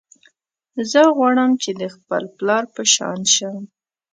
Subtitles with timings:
[0.91, 3.57] زه غواړم چې د خپل پلار په شان شم